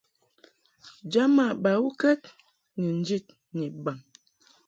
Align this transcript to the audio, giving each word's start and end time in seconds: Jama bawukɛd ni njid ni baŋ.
Jama 1.11 1.45
bawukɛd 1.63 2.21
ni 2.79 2.87
njid 2.99 3.25
ni 3.57 3.65
baŋ. 3.83 3.97